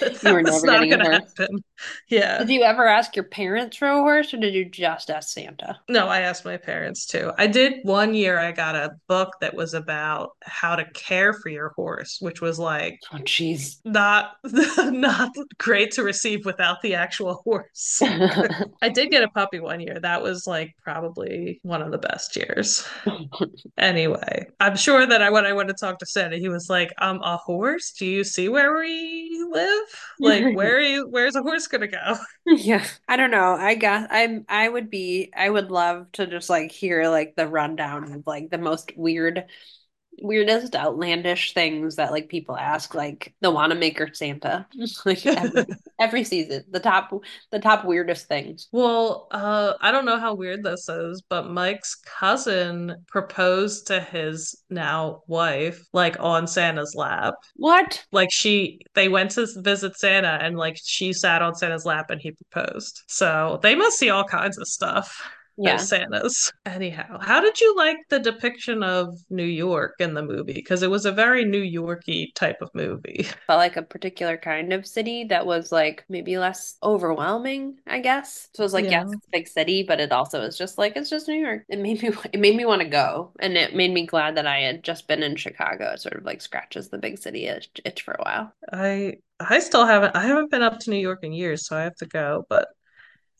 [0.00, 1.32] You that were was never not to horse.
[1.38, 1.64] happen.
[2.08, 2.38] Yeah.
[2.38, 5.78] Did you ever ask your parents for a horse or did you just ask Santa?
[5.88, 7.32] No, I asked my parents too.
[7.38, 11.48] I did one year, I got a book that was about how to care for
[11.50, 13.76] your horse, which was like Oh, jeez.
[13.84, 14.32] not
[14.78, 18.00] not great to receive without the actual horse.
[18.82, 19.98] I did get a puppy one year.
[20.00, 22.86] That was like probably one of the best years.
[23.78, 26.92] Anyway, I'm sure that I when I went to talk to Santa, he was like,
[26.98, 27.92] "Um, a horse?
[27.92, 29.85] Do you see where we live?
[30.20, 31.08] Like, where are you?
[31.08, 33.54] Where's a horse gonna go?" Yeah, I don't know.
[33.54, 37.48] I guess I'm I would be I would love to just like hear like the
[37.48, 39.46] rundown of like the most weird
[40.22, 44.66] weirdest outlandish things that like people ask like the Wanamaker Santa
[45.04, 45.64] like every
[46.00, 47.12] every season the top
[47.50, 48.68] the top weirdest things.
[48.72, 54.62] Well, uh, I don't know how weird this is, but Mike's cousin proposed to his
[54.70, 57.34] now wife, like on Santa's lap.
[57.56, 58.04] What?
[58.12, 62.20] Like she, they went to visit Santa and like she sat on Santa's lap and
[62.20, 63.02] he proposed.
[63.08, 65.20] So they must see all kinds of stuff,
[65.56, 65.88] Yeah.
[65.88, 66.52] Santas.
[66.66, 70.52] Anyhow, how did you like the depiction of New York in the movie?
[70.54, 73.26] Because it was a very New Yorky type of movie.
[73.48, 78.48] But like a particular kind of city that was like maybe less overwhelming, I guess.
[78.54, 79.12] So it was like, yes, Yeah.
[79.12, 81.64] it's a big city, but it also is just like it's just New York.
[81.68, 83.32] It made me it made me want to go.
[83.38, 85.92] And it made me glad that I had just been in Chicago.
[85.92, 88.52] It sort of like scratches the big city itch, itch for a while.
[88.72, 91.82] I I still haven't I haven't been up to New York in years, so I
[91.82, 92.46] have to go.
[92.48, 92.68] But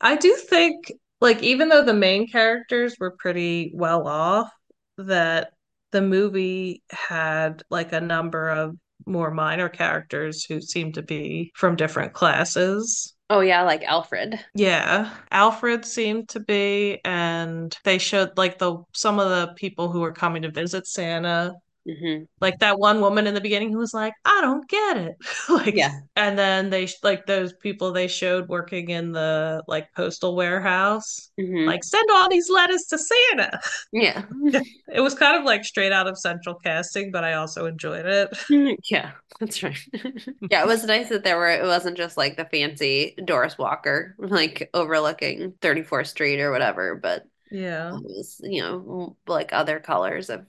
[0.01, 4.51] I do think like even though the main characters were pretty well off,
[4.99, 5.53] that
[5.93, 8.77] the movie had like a number of
[9.07, 13.15] more minor characters who seemed to be from different classes.
[13.29, 14.39] Oh yeah, like Alfred.
[14.55, 20.01] Yeah, Alfred seemed to be, and they showed like the some of the people who
[20.01, 21.55] were coming to visit Santa
[21.87, 25.17] hmm like that one woman in the beginning who was like, I don't get it.
[25.49, 26.01] like, Yeah.
[26.17, 31.69] and then they, like, those people they showed working in the, like, postal warehouse, hmm
[31.69, 33.61] like, send all these letters to Santa.
[33.93, 34.25] Yeah.
[34.93, 38.29] It was kind of like straight out of central casting, but I also enjoyed it.
[38.91, 39.77] Yeah, that's right.
[40.51, 44.15] Yeah, it was nice that there were it wasn't just like the fancy Doris Walker
[44.19, 47.99] like overlooking 34th Street or whatever, but Yeah.
[47.99, 50.47] it was, you know, like other colors of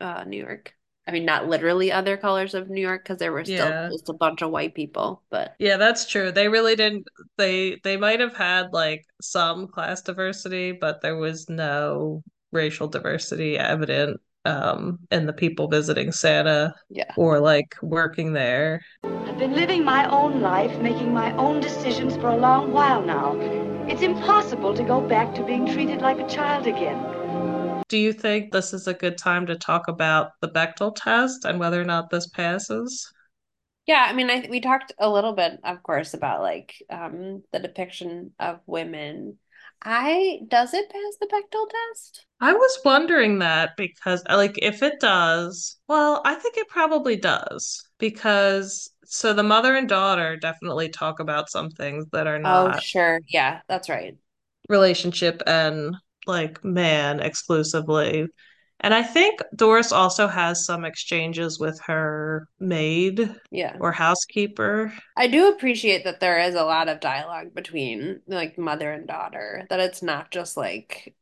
[0.00, 0.74] uh New York.
[1.08, 3.88] I mean, not literally other colors of New York because there were still Yeah.
[3.92, 6.32] just a bunch of white people, but Yeah, that's true.
[6.32, 7.06] They really didn't
[7.38, 13.58] they they might have had like some class diversity, but there was no racial diversity
[13.58, 17.12] evident um in the people visiting Santa yeah.
[17.16, 18.80] or like working there.
[19.04, 23.36] I've been living my own life, making my own decisions for a long while now.
[23.88, 26.96] It's impossible to go back to being treated like a child again.
[27.88, 31.58] Do you think this is a good time to talk about the Bechdel test and
[31.58, 33.12] whether or not this passes?
[33.86, 37.60] Yeah, I mean, I we talked a little bit, of course, about like um the
[37.60, 39.38] depiction of women.
[39.82, 42.26] I does it pass the Bechdel test?
[42.40, 47.82] I was wondering that because, like, if it does, well, I think it probably does
[47.98, 52.64] because so the mother and daughter definitely talk about some things that are not.
[52.64, 53.20] Oh, not sure.
[53.28, 54.16] Yeah, that's right.
[54.68, 55.96] relationship and
[56.26, 58.26] like man exclusively.
[58.80, 63.76] And I think Doris also has some exchanges with her maid Yeah.
[63.80, 64.92] or housekeeper.
[65.16, 69.64] I do appreciate that there is a lot of dialogue between like mother and daughter,
[69.70, 71.14] that it's not just like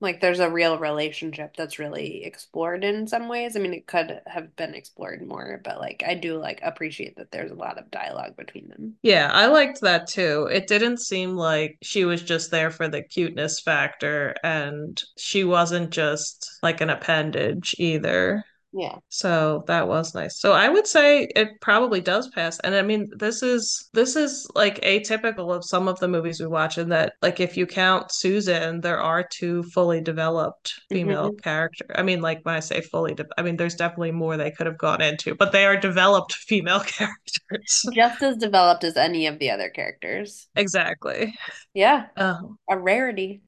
[0.00, 3.54] like there's a real relationship that's really explored in some ways.
[3.56, 7.30] I mean, it could have been explored more, but like I do like appreciate that
[7.30, 8.96] there's a lot of dialogue between them.
[9.02, 10.48] Yeah, I liked that too.
[10.50, 15.90] It didn't seem like she was just there for the cuteness factor, and she wasn't
[15.90, 18.44] just like an appendage either.
[18.72, 18.96] Yeah.
[19.08, 20.38] So that was nice.
[20.40, 22.60] So I would say it probably does pass.
[22.60, 26.46] And I mean, this is this is like atypical of some of the movies we
[26.46, 31.36] watch in that like if you count Susan, there are two fully developed female hmm
[31.42, 31.86] character.
[31.96, 34.66] I mean, like when I say fully de I mean there's definitely more they could
[34.66, 37.84] have gone into, but they are developed female characters.
[37.92, 40.48] Just as developed as any of the other characters.
[40.54, 41.34] Exactly.
[41.74, 42.56] Yeah, Oh.
[42.70, 43.42] a rarity.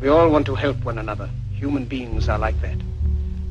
[0.00, 1.28] We all want to help one another.
[1.54, 2.76] Human beings are like that.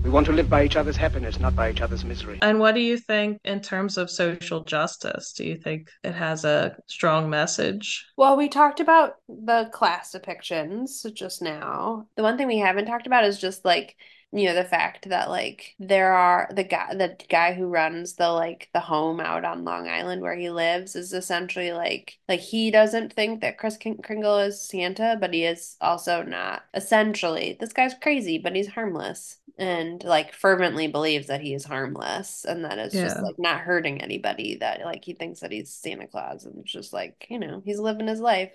[0.04, 2.40] We want to live by each other's happiness, not by each other's misery.
[2.42, 5.34] And what do you think in terms of social justice?
[5.34, 8.06] Do you think it has a strong message?
[8.16, 12.08] Well, we talked about the class depictions just now.
[12.16, 13.98] The one thing we haven't talked about is just like,
[14.32, 18.30] you know, the fact that like there are the guy the guy who runs the
[18.30, 22.70] like the home out on Long Island where he lives is essentially like like he
[22.70, 26.64] doesn't think that Kris Kringle is Santa, but he is also not.
[26.74, 32.46] Essentially, this guy's crazy, but he's harmless and like fervently believes that he is harmless
[32.46, 36.08] and that it's just like not hurting anybody that like he thinks that he's Santa
[36.08, 38.52] Claus and it's just like you know he's living his life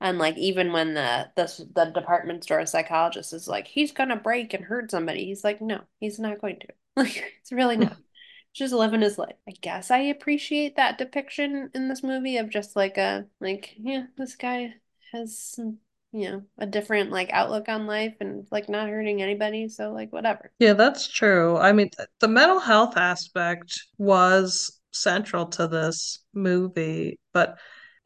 [0.00, 4.54] and like even when the the the department store psychologist is like he's gonna break
[4.54, 6.68] and hurt somebody he's like no he's not going to.
[6.96, 7.96] Like it's really not.
[8.52, 9.36] Just living his life.
[9.48, 14.06] I guess I appreciate that depiction in this movie of just like a like yeah
[14.18, 14.74] this guy
[15.12, 15.78] has some
[16.12, 20.12] you know a different like outlook on life and like not hurting anybody so like
[20.12, 20.50] whatever.
[20.58, 21.58] Yeah, that's true.
[21.58, 27.56] I mean, th- the mental health aspect was central to this movie, but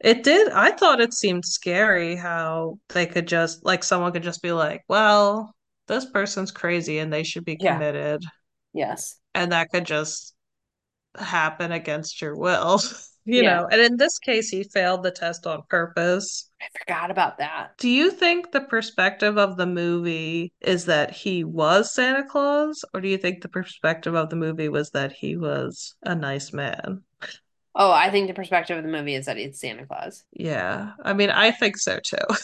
[0.05, 4.41] it did, I thought it seemed scary how they could just, like, someone could just
[4.41, 5.55] be like, well,
[5.87, 7.77] this person's crazy and they should be Yeah.
[7.77, 8.23] committed.
[8.73, 10.33] yes And that could just
[11.15, 12.81] happen against your will,
[13.25, 13.43] you Yeah.
[13.43, 13.67] know.
[13.71, 16.49] And in this case, he failed the test on purpose.
[16.61, 21.45] I forgot about that Do you think the perspective of the movie is that he
[21.45, 25.37] was Santa Claus, or do you think the perspective of the movie was that he
[25.37, 27.03] was a nice man?
[27.75, 31.13] Oh I think the perspective of the movie is that it's Santa Claus Yeah, I
[31.13, 32.17] mean, I think so too.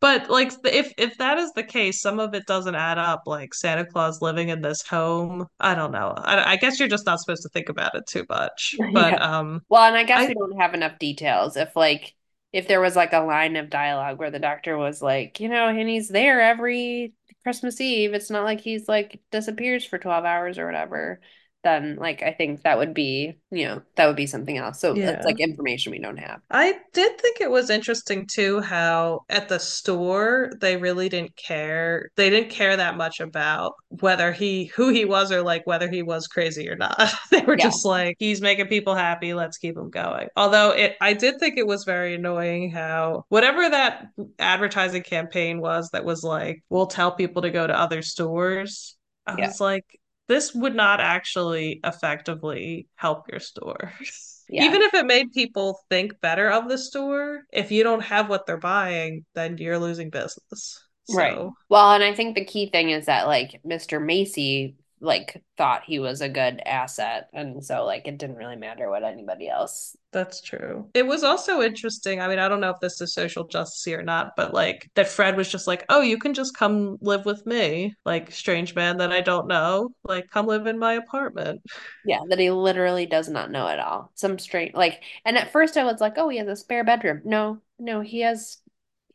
[0.00, 3.22] But like if if that is the case, some of it doesn't add up.
[3.26, 5.46] Like Santa Claus living in this home.
[5.60, 6.14] I don't know.
[6.16, 8.76] I, I guess you're just not supposed to think about it too much.
[8.92, 9.22] But Yeah.
[9.22, 11.56] um, Well, and I guess I we don't have enough details.
[11.56, 12.14] If like
[12.52, 15.68] if there was like a line of dialogue where the doctor was like, you know,
[15.68, 20.58] and he's there every Christmas Eve, it's not like he's like disappears for 12 hours
[20.58, 21.20] or whatever,
[21.64, 24.80] then like I think that would be, you know, that would be something else.
[24.80, 25.10] So Yeah.
[25.10, 26.40] it's like information we don't have.
[26.50, 32.10] I did think it was interesting too how at the store they really didn't care.
[32.16, 36.02] They didn't care that much about whether he who he was or like whether he
[36.02, 37.12] was crazy or not.
[37.30, 37.64] They were Yeah.
[37.64, 40.28] just like he's making people happy, let's keep him going.
[40.36, 45.90] Although it I did think it was very annoying how whatever that advertising campaign was
[45.92, 48.96] that was like we'll tell people to go to other stores.
[49.26, 49.46] I Yeah.
[49.46, 49.84] was like
[50.28, 53.92] this would not actually effectively help your store.
[54.46, 54.64] Yeah.
[54.64, 58.44] Even if it made people think better of the store, if you don't have what
[58.44, 60.84] they're buying, then you're losing business.
[61.10, 61.38] Right.
[61.70, 64.04] Well, and I think the key thing is that like Mr.
[64.04, 68.88] Macy like thought he was a good asset and so like it didn't really matter
[68.88, 70.88] what anybody else that's true.
[70.94, 72.20] It was also interesting.
[72.20, 75.08] I mean, I don't know if this is social justice or not, but like that
[75.08, 78.98] Fred was just like, oh, you can just come live with me, like strange man
[78.98, 81.62] that I don't know, like come live in my apartment.
[82.06, 84.12] Yeah, that he literally does not know at all.
[84.14, 87.20] Some strange like and at first I was like, "Oh, he has a spare bedroom."
[87.24, 88.58] No, no, he has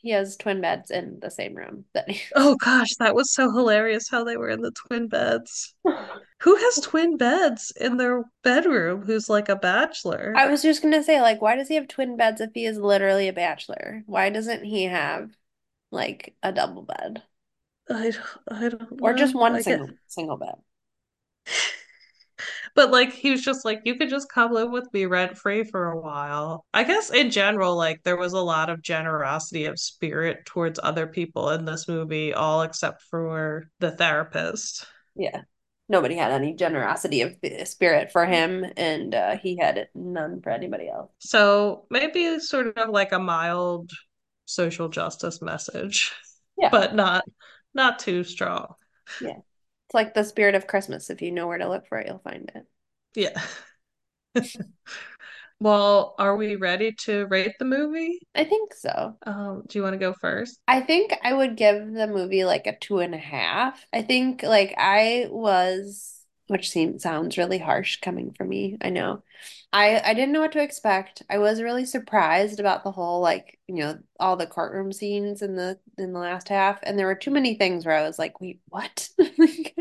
[0.02, 3.52] he has twin beds in the same room that he Oh gosh, that was so
[3.52, 5.74] hilarious how they were in the twin beds.
[6.42, 10.34] Who has twin beds in their bedroom who's like a bachelor?
[10.38, 12.78] I was just gonna say, like, why does he have twin beds if he is
[12.78, 14.04] literally a bachelor?
[14.06, 15.32] Why doesn't he have
[15.92, 17.24] like a double bed
[17.90, 18.14] I,
[18.48, 20.56] I don't or just one single single bed?
[22.80, 25.66] But like he was just like, you could just come live with me rent free
[25.66, 26.64] for a while.
[26.74, 31.06] I guess in general, like there was a lot of generosity of spirit towards other
[31.06, 34.86] people in this movie, all except for the therapist.
[35.14, 35.42] Yeah.
[35.90, 40.88] Nobody had any generosity of spirit for him, and uh, he had none for anybody
[40.88, 41.12] else.
[41.20, 43.92] So maybe sort of like a mild
[44.46, 46.14] social justice message,
[46.58, 46.70] Yeah.
[46.70, 47.26] but not
[47.74, 48.76] not too strong.
[49.20, 49.40] Yeah.
[49.90, 51.10] It's like the spirit of Christmas.
[51.10, 52.68] If you know where to look for it, you'll find it.
[53.16, 53.42] Yeah.
[55.62, 58.20] Well, are we ready to rate the movie?
[58.34, 59.18] I think so.
[59.26, 60.58] Um, do you want to go first?
[60.68, 63.86] I think I would give the movie like a two and a half.
[63.92, 66.19] I think like I was,
[66.50, 68.78] which seems sounds really harsh coming from me.
[68.82, 69.24] I know.
[69.72, 71.24] I I didn't know what to expect.
[71.30, 75.56] I was really surprised about the whole like, you know, all the courtroom scenes in
[75.56, 78.42] the in the last half, and there were too many things where I was like,
[78.42, 79.10] wait, what?
[79.38, 79.76] Like,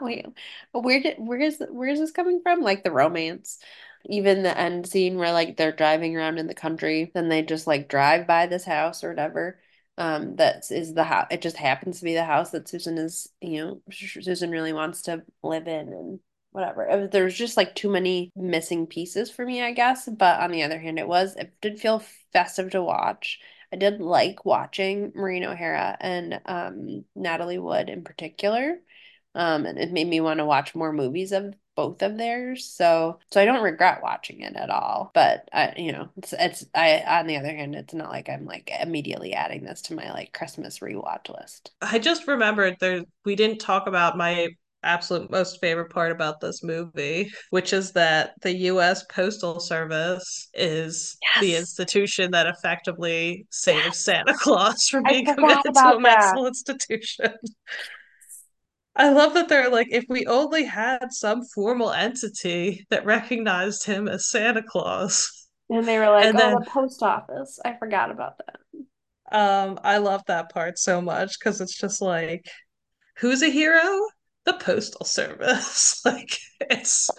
[0.00, 0.26] wait,
[0.72, 2.60] where did where is where is this coming from?
[2.62, 3.58] Like the romance.
[4.08, 7.66] Even the end scene where like they're driving around in the country, then they just
[7.66, 9.58] like drive by this house or whatever.
[9.98, 11.28] Um, that is the house.
[11.30, 15.02] It just happens to be the house that Susan is, you know, Susan really wants
[15.02, 16.20] to live in and
[16.50, 17.08] whatever.
[17.10, 20.08] There's just like too many missing pieces for me, I guess.
[20.08, 23.40] But on the other hand, it was it did feel festive to watch.
[23.72, 28.78] I did like watching Maureen O'Hara and um, Natalie Wood in particular.
[29.34, 32.64] Um, and it made me want to watch more movies of both of theirs.
[32.64, 35.10] So, so I don't regret watching it at all.
[35.14, 38.44] But I, you know, it's it's I on the other hand, it's not like I'm
[38.46, 41.70] like immediately adding this to my like Christmas rewatch list.
[41.80, 44.48] I just remembered there we didn't talk about my
[44.82, 51.16] absolute most favorite part about this movie, which is that the US Postal Service is
[51.22, 51.40] Yes.
[51.40, 54.04] the institution that effectively saves Yes.
[54.04, 56.00] Santa Claus from being committed to a that.
[56.00, 57.32] mental institution.
[58.96, 64.08] I love that they're like, if we only had some formal entity that recognized him
[64.08, 65.46] as Santa Claus.
[65.68, 68.56] And they were like, And "Oh, then- the post office." I forgot about that.
[69.32, 72.48] Um, I love that part so much because it's just like,
[73.18, 74.00] who's a hero?
[74.44, 76.00] The Postal Service.
[76.04, 77.10] Like it's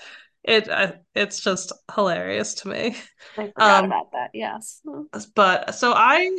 [0.44, 2.96] it I, it's just hilarious to me.
[3.38, 4.30] I forgot Um, about that.
[4.34, 4.82] Yes.
[5.36, 6.32] But so I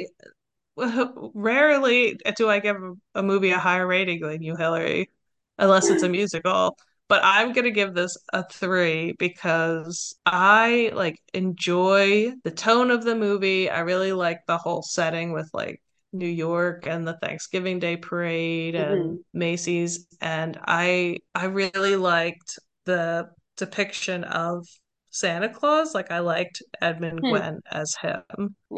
[1.34, 2.76] rarely do I give
[3.14, 5.11] a movie a higher rating than you, Hillary,
[5.59, 6.76] unless it's a musical.
[7.09, 13.16] But I'm gonna give this a three because I like enjoy the tone of the
[13.16, 13.70] movie.
[13.70, 15.80] I really like the whole setting with like
[16.12, 19.16] New York and the Thanksgiving Day parade and mm-hmm.
[19.32, 20.06] Macy's.
[20.20, 24.66] And I I really liked the depiction of
[25.11, 25.94] Santa Claus.
[25.94, 27.26] Like I liked Edmund Hmm.
[27.30, 28.22] Gwenn as him.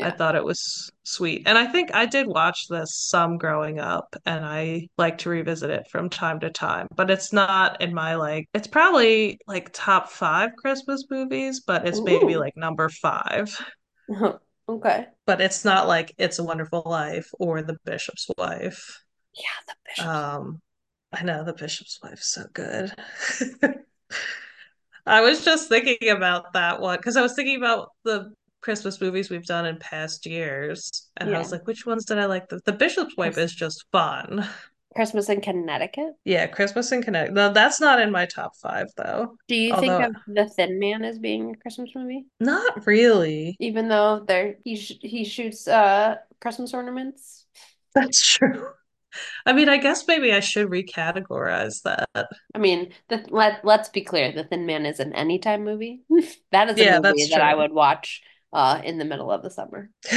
[0.02, 1.42] I thought it was sweet.
[1.46, 5.70] And I think I did watch this some growing up and I like to revisit
[5.70, 6.86] it from time to time.
[6.94, 12.00] But it's not in my like it's probably like top five Christmas movies, but it's
[12.00, 13.56] maybe like number five.
[14.68, 15.06] Okay.
[15.26, 19.02] But it's not like It's a Wonderful Life or The Bishop's Wife.
[19.34, 20.06] Yeah, the bishop.
[20.06, 20.60] Um,
[21.12, 22.92] I know The Bishop's Wife's so good.
[25.06, 29.30] I was just thinking about that one because I was thinking about the Christmas movies
[29.30, 32.48] we've done in past years, and I was like, which ones did I like?
[32.48, 34.46] The, the Bishop's Wife is just fun.
[34.94, 36.14] Christmas in Connecticut.
[36.24, 37.34] Yeah, Christmas in Connecticut.
[37.34, 39.36] No, that's not in my top five though.
[39.46, 42.26] Do you Although- think of The Thin Man as being a Christmas movie?
[42.40, 43.56] Not really.
[43.60, 47.46] Even though there he sh he shoots uh Christmas ornaments.
[47.94, 48.66] That's true.
[49.46, 52.28] I mean, I guess maybe I should recategorize that.
[52.54, 56.02] I mean, the, let let's be clear, The Thin Man is an anytime movie.
[56.52, 59.50] That is a Yeah, movie that I would watch uh in the middle of the
[59.50, 59.90] summer.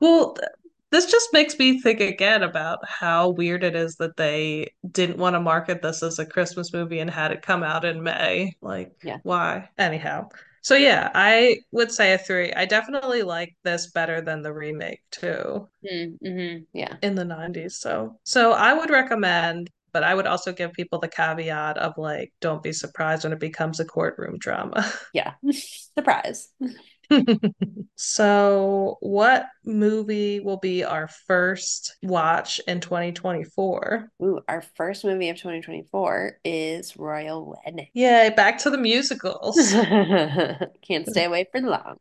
[0.00, 0.48] Well, th-
[0.90, 5.34] this just makes me think again about how weird it is that they didn't want
[5.34, 8.52] to market this as a Christmas movie and had it come out in May.
[8.60, 9.18] Like, Yeah.
[9.22, 9.68] why?
[9.78, 10.28] Anyhow.
[10.64, 12.52] So yeah, I would say a three.
[12.52, 16.64] I definitely like this better than the remake too Mm-hmm.
[16.72, 16.96] Yeah.
[17.02, 17.78] in the 90s.
[17.78, 22.32] So so I would recommend, but I would also give people the caveat of like,
[22.40, 24.90] don't be surprised when it becomes a courtroom drama.
[25.12, 25.34] Yeah.
[25.94, 26.48] Surprise.
[27.96, 34.08] So, what movie will be our first watch in 2024?
[34.22, 37.86] Ooh, our first movie of 2024 is Royal Wedding.
[37.94, 39.56] Yay, back to the musicals.
[40.82, 41.98] Can't stay away for long.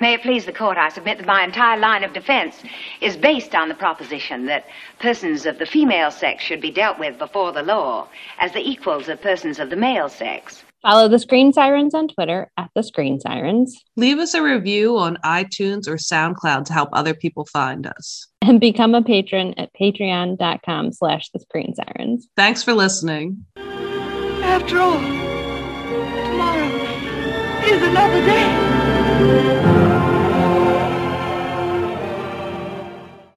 [0.00, 2.60] May it please the court, I submit that my entire line of defense
[3.00, 4.66] is based on the proposition that
[4.98, 8.08] persons of the female sex should be dealt with before the law
[8.40, 10.61] as the equals of persons of the male sex.
[10.82, 15.16] Follow the Screen Sirens on Twitter at the Screen Sirens Leave us a review on
[15.24, 18.26] iTunes or SoundCloud to help other people find us.
[18.42, 22.26] and become a patron at patreon.com slash the Screen Sirens.
[22.36, 23.44] Thanks for listening.
[23.56, 24.98] After all,
[26.28, 26.66] tomorrow
[27.64, 29.81] is another day.